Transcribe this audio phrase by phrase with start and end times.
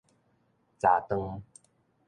[0.79, 1.43] 閘斷